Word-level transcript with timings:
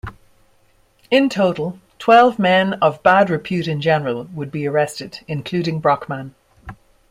In 1.11 1.29
total 1.29 1.77
twelve 1.99 2.39
men 2.39 2.73
"of 2.81 3.03
bad 3.03 3.29
repute 3.29 3.67
in 3.67 3.81
general" 3.81 4.23
would 4.33 4.51
be 4.51 4.67
arrested, 4.67 5.19
including 5.27 5.79
Brockman. 5.79 6.33